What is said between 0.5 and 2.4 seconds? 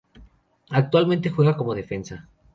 Actualmente juega como defensa.